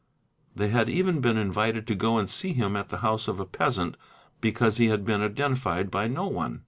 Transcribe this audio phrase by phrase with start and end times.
[0.55, 3.45] They had even been invited to go and see him at the house of a
[3.45, 3.97] peasant,
[4.39, 6.59] because he had been identified by no one.